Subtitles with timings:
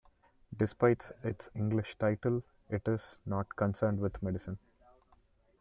[0.57, 4.57] Despite its English title, it is not concerned with medicine.